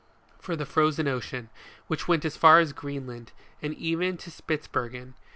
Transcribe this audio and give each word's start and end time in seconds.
for 0.39 0.55
the 0.55 0.65
Frozen 0.65 1.07
Ocean, 1.07 1.51
which 1.85 2.07
went 2.07 2.25
as 2.25 2.35
far 2.35 2.57
as 2.59 2.73
Greenland, 2.73 3.33
and 3.61 3.75
even 3.75 4.17
to 4.17 4.31
Spitzbergen. 4.31 5.13